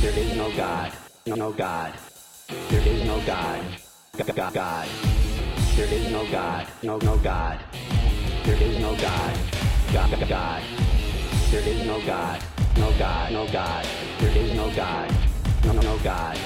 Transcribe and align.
There 0.00 0.18
is 0.18 0.36
no 0.36 0.50
God. 0.52 0.92
No, 1.26 1.52
God. 1.52 1.92
There 2.68 2.86
is 2.86 3.04
no 3.04 3.20
God. 3.26 3.64
God. 4.16 4.54
God. 4.54 4.88
There 5.74 5.86
is 5.86 6.12
no 6.12 6.30
God. 6.30 6.66
No, 6.82 6.98
no 6.98 7.16
God. 7.16 7.58
There 8.44 8.62
is 8.62 8.78
no 8.78 8.94
God. 8.96 9.36
God. 9.92 10.28
God. 10.28 10.62
There 11.50 11.66
is 11.66 11.86
no 11.86 12.00
God. 12.06 12.42
No 12.76 12.92
God. 12.98 13.32
No 13.32 13.46
God. 13.50 13.86
There 14.20 14.36
is 14.36 14.54
no 14.54 14.70
God. 14.76 15.10
No, 15.64 15.72
no 15.72 15.98
God. 16.04 16.36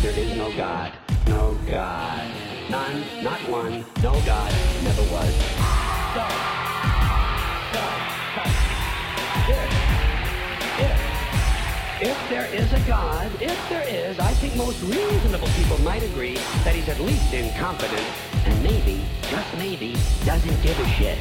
There 0.00 0.18
is 0.18 0.36
no 0.36 0.50
God. 0.56 0.92
No 1.28 1.56
God. 1.70 2.30
None. 2.70 3.04
Not 3.22 3.40
one. 3.48 3.84
No 4.02 4.12
God. 4.24 4.52
Never 4.82 5.02
was. 5.12 5.34
So. 6.14 6.71
If 12.04 12.18
there 12.28 12.52
is 12.52 12.72
a 12.72 12.80
God, 12.80 13.30
if 13.40 13.56
there 13.68 13.88
is, 13.88 14.18
I 14.18 14.32
think 14.32 14.56
most 14.56 14.82
reasonable 14.82 15.46
people 15.56 15.80
might 15.82 16.02
agree 16.02 16.34
that 16.64 16.74
he's 16.74 16.88
at 16.88 16.98
least 16.98 17.32
incompetent 17.32 18.04
and 18.44 18.60
maybe, 18.60 19.04
just 19.30 19.56
maybe, 19.56 19.94
doesn't 20.24 20.62
give 20.64 20.76
a 20.80 20.88
shit. 20.98 21.16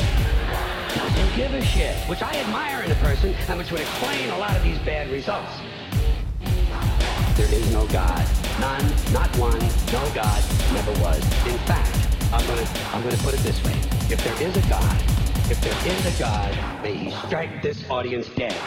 Doesn't 0.96 1.36
give 1.36 1.54
a 1.54 1.62
shit, 1.64 1.96
which 2.10 2.24
I 2.24 2.34
admire 2.34 2.82
in 2.82 2.90
a 2.90 2.96
person 2.96 3.36
and 3.48 3.60
which 3.60 3.72
would 3.72 3.82
explain 3.82 4.32
a 4.32 4.40
lot 4.40 4.58
of 4.58 4.64
these 4.64 4.80
bad 4.80 5.12
results. 5.12 5.52
There 7.38 7.54
is 7.54 7.72
no 7.72 7.86
God. 7.86 8.28
None, 8.60 9.14
not 9.14 9.30
one, 9.38 9.62
no 9.94 10.12
God, 10.16 10.44
never 10.74 10.94
was. 11.00 11.22
In 11.46 11.60
fact, 11.70 11.94
I'm 12.34 12.44
gonna 12.48 12.68
I'm 12.92 13.04
gonna 13.04 13.18
put 13.18 13.36
it 13.36 13.42
this 13.42 13.64
way. 13.64 13.78
If 14.10 14.24
there 14.24 14.50
is 14.50 14.58
a 14.58 14.68
God, 14.68 14.98
if 15.48 15.62
there 15.62 15.94
is 15.94 16.16
a 16.16 16.20
God, 16.20 16.82
may 16.82 16.96
he 16.96 17.12
strike 17.28 17.62
this 17.62 17.88
audience 17.88 18.30
dead. 18.30 18.58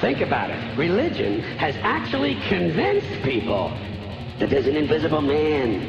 Think 0.00 0.20
about 0.20 0.50
it. 0.50 0.78
Religion 0.78 1.40
has 1.58 1.74
actually 1.82 2.36
convinced 2.48 3.22
people 3.24 3.72
that 4.38 4.50
there's 4.50 4.68
an 4.68 4.76
invisible 4.76 5.20
man 5.20 5.80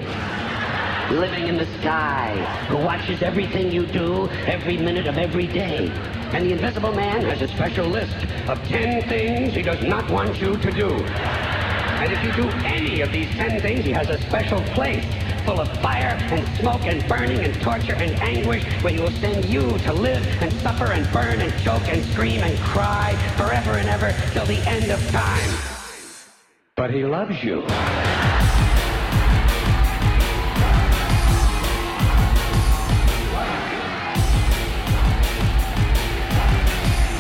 living 1.12 1.48
in 1.48 1.58
the 1.58 1.68
sky 1.82 2.34
who 2.68 2.78
watches 2.78 3.22
everything 3.22 3.72
you 3.72 3.86
do 3.86 4.28
every 4.48 4.78
minute 4.78 5.06
of 5.06 5.20
every 5.20 5.46
day. 5.46 5.90
And 6.34 6.46
the 6.46 6.54
invisible 6.54 6.94
man 6.94 7.22
has 7.26 7.44
a 7.44 7.48
special 7.48 7.86
list 7.86 8.16
of 8.48 8.60
10 8.70 9.08
things 9.08 9.54
he 9.54 9.62
does 9.62 9.84
not 9.84 10.10
want 10.10 10.42
you 10.42 10.58
to 10.58 10.72
do. 10.72 11.51
And 12.02 12.12
if 12.12 12.24
you 12.24 12.32
do 12.32 12.50
any 12.66 13.02
of 13.02 13.12
these 13.12 13.30
10 13.36 13.62
things, 13.62 13.86
he 13.86 13.92
has 13.92 14.10
a 14.10 14.20
special 14.22 14.60
place 14.74 15.06
full 15.46 15.62
of 15.62 15.68
fire 15.82 16.18
and 16.20 16.48
smoke 16.58 16.82
and 16.82 17.08
burning 17.08 17.42
and 17.42 17.54
torture 17.62 17.94
and 17.94 18.20
anguish 18.22 18.64
where 18.82 18.92
he 18.92 19.00
will 19.00 19.12
send 19.12 19.46
you 19.46 19.78
to 19.78 19.94
live 19.94 20.26
and 20.42 20.52
suffer 20.64 20.94
and 20.94 21.06
burn 21.14 21.40
and 21.40 21.54
choke 21.62 21.88
and 21.88 22.04
scream 22.06 22.42
and 22.42 22.58
cry 22.62 23.16
forever 23.38 23.78
and 23.78 23.88
ever 23.88 24.16
till 24.32 24.48
the 24.48 24.58
end 24.68 24.90
of 24.90 25.00
time. 25.12 25.52
But 26.76 26.90
he 26.90 27.04
loves 27.04 27.44
you. 27.44 27.62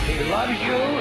He 0.07 0.23
loves 0.27 0.59
you 0.63 1.00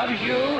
loves 0.00 0.22
you 0.22 0.59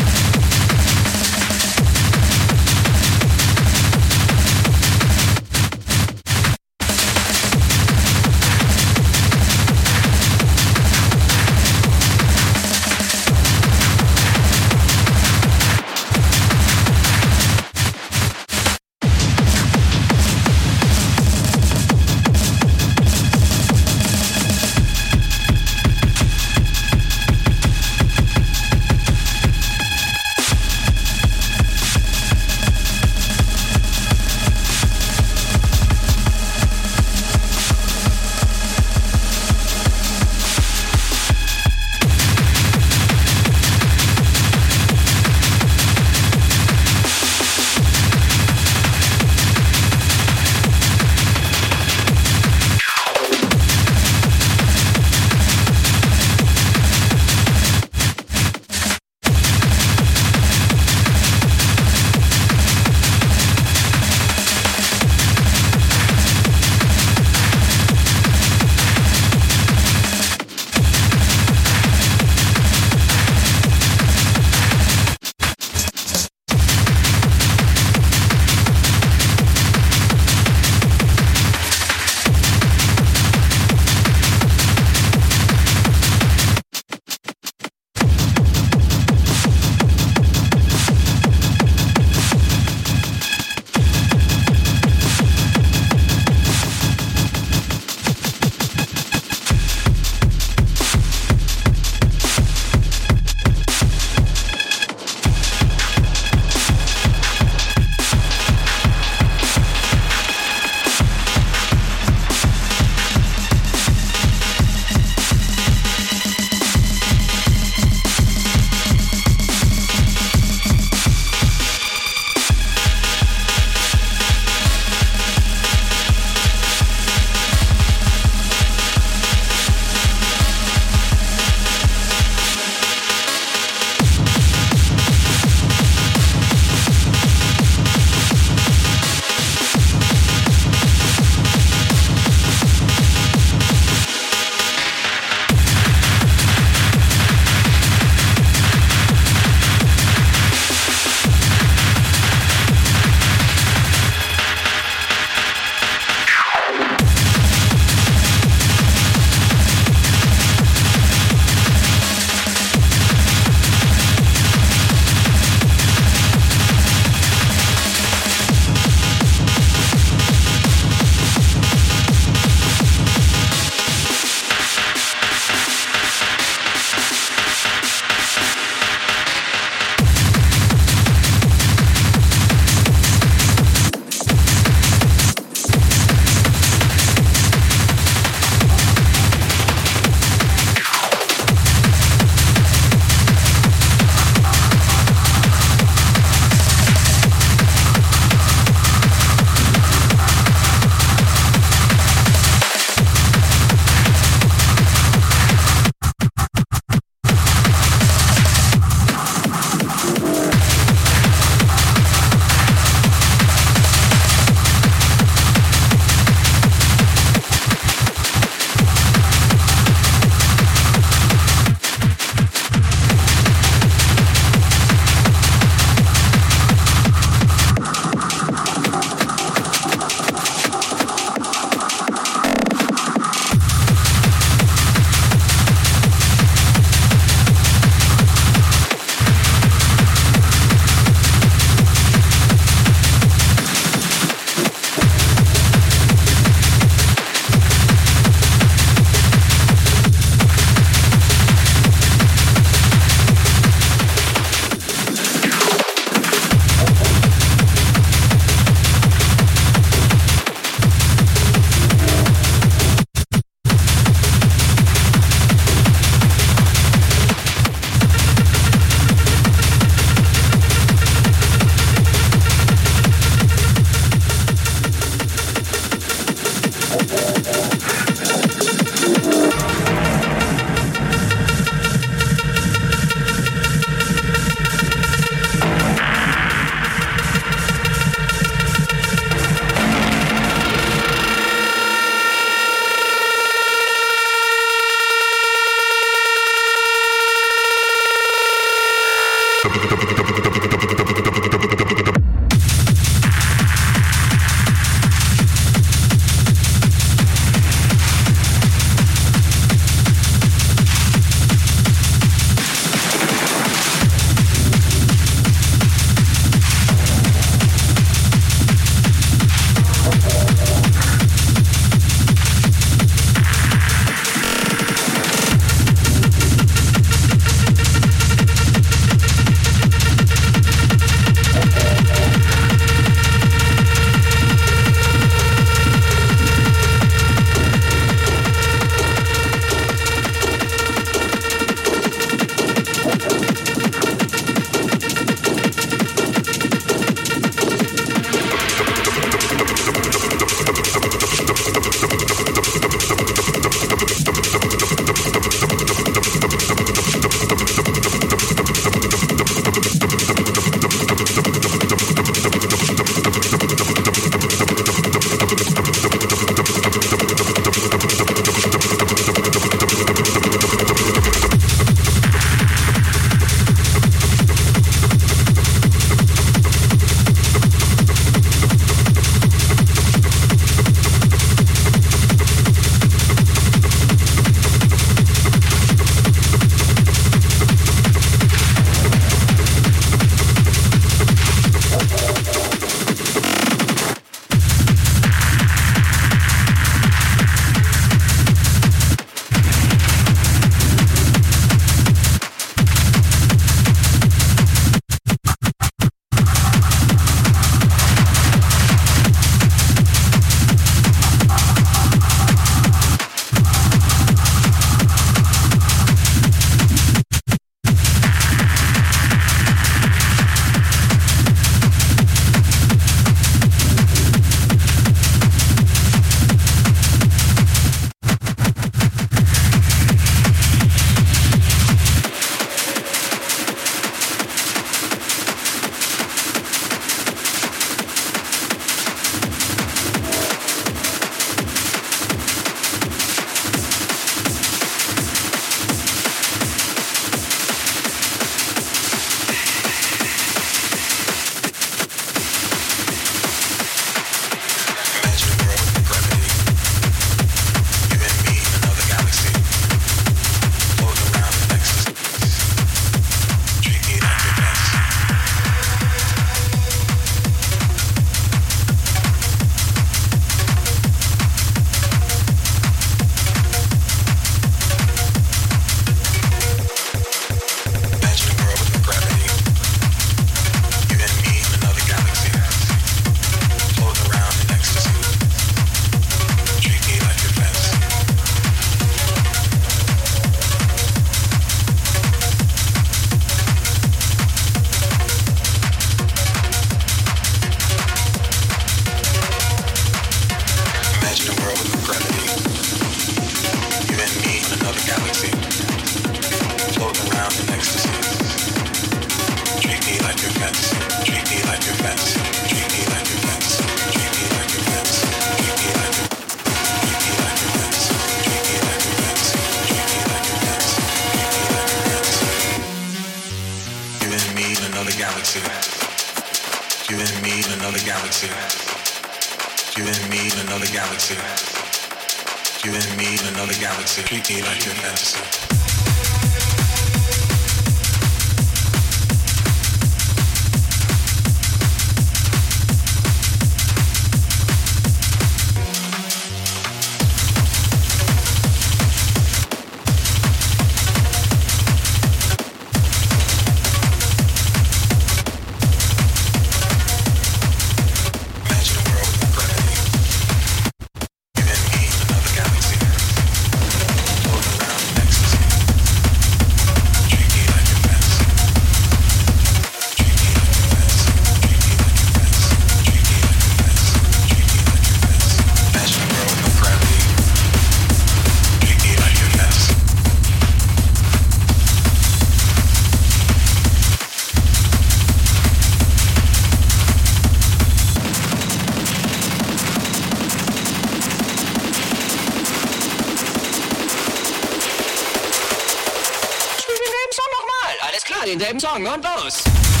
Song 598.81 599.05
und 599.05 599.23
los. 599.23 600.00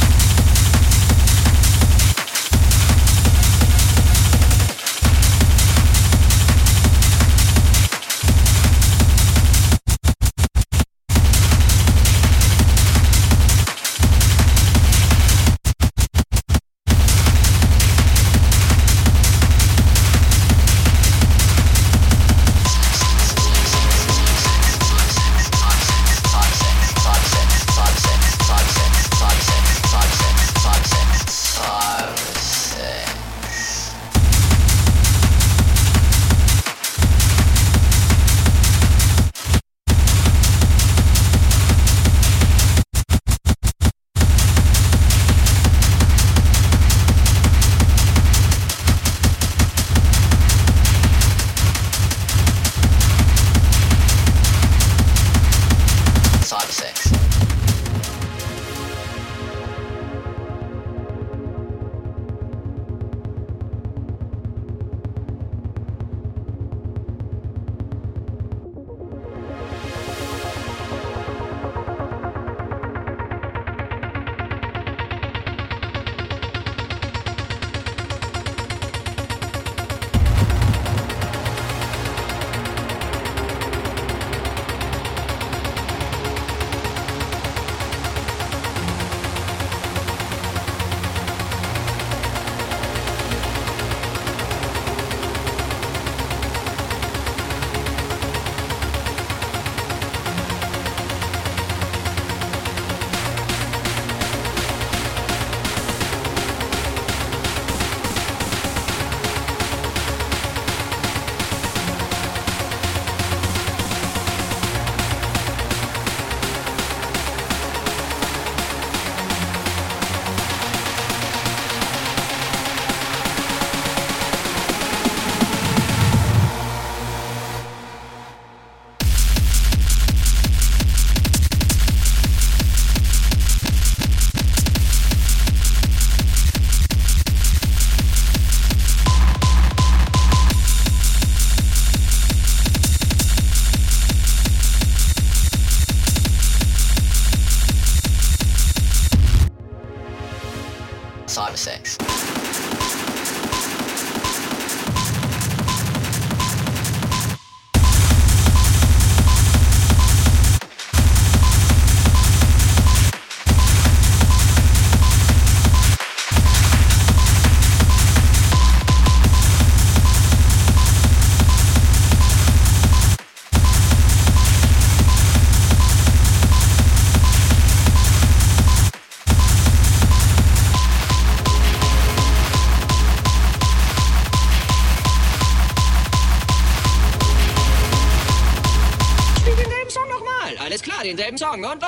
Song 191.41 191.63
und 191.65 191.81